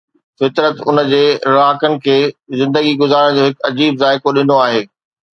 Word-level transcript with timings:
فطرت 0.39 0.77
ان 0.87 0.99
جي 1.09 1.25
رهاڪن 1.55 1.97
کي 2.05 2.15
زندگي 2.61 2.93
گذارڻ 3.01 3.29
جو 3.35 3.43
هڪ 3.49 3.69
عجيب 3.69 4.01
ذائقو 4.05 4.33
ڏنو 4.39 4.57
آهي. 4.63 4.81